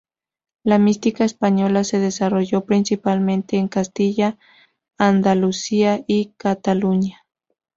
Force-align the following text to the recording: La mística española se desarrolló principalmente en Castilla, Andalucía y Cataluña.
La 0.63 0.79
mística 0.79 1.23
española 1.25 1.83
se 1.83 1.99
desarrolló 1.99 2.65
principalmente 2.65 3.57
en 3.57 3.67
Castilla, 3.67 4.39
Andalucía 4.97 6.03
y 6.07 6.31
Cataluña. 6.37 7.23